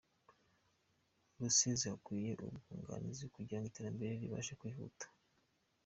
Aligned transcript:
Rusizi 1.39 1.85
Hakwiye 1.91 2.31
ubwunganizi 2.49 3.25
kugira 3.35 3.59
ngo 3.59 3.67
iterambere 3.69 4.11
ribashe 4.21 4.53
kwihuta 4.59 5.05